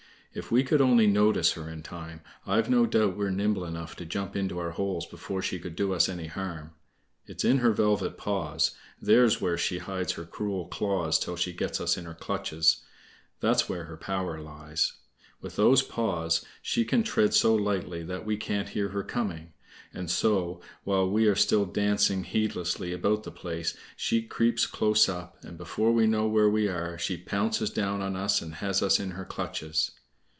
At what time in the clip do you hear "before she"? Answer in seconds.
5.05-5.59